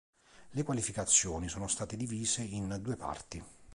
[0.53, 3.43] Le qualificazioni sono state divise in due parti.